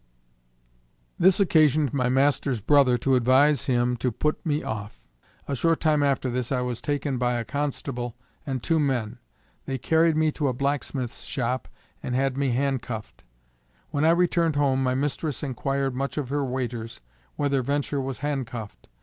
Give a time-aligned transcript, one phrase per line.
[1.19, 4.99] This occasioned my master's brother to advise him to put me off.
[5.47, 9.19] A short time after this I was taken by a constable and two men.
[9.67, 11.67] They carried me to a black smith's shop
[12.01, 13.25] and had me hand cuffed.
[13.91, 16.99] When I returned home my mistress enquired much of her waiters,
[17.35, 18.89] whether VENTURE was hand cuffed.